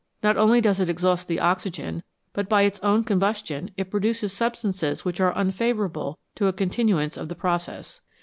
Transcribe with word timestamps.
Not 0.23 0.35
only 0.35 0.61
does 0.61 0.79
it 0.79 0.89
exhaust 0.89 1.27
the 1.27 1.39
oxygen, 1.39 2.01
but 2.33 2.49
by 2.49 2.63
its 2.63 2.79
own 2.79 3.03
combustion 3.03 3.69
it 3.77 3.91
pro 3.91 3.99
duces 3.99 4.33
substances 4.33 5.05
which 5.05 5.21
are 5.21 5.37
unfavourable 5.37 6.17
to 6.37 6.47
a 6.47 6.53
continuance 6.53 7.17
of 7.17 7.29
the 7.29 7.35
process. 7.35 8.01